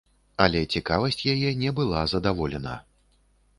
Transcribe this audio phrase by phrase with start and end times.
[0.45, 2.75] Але цікавасць яе не была задаволена.